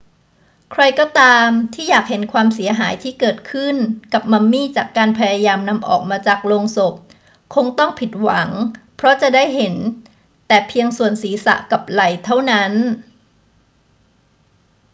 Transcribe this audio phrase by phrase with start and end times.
[0.71, 3.75] ใครก็ตามที่อยากเห็นความเสียหายที่เกิดขึ้น
[4.13, 6.93] กับมัมมี่จากการพยายามนำออกมาจากโลงศพ
[7.55, 8.49] คงต้องผิดหวัง
[8.95, 12.71] เพราะจะเห็นได้แต่เพียงส่วนศีรษะกับไหล่เท่านั้น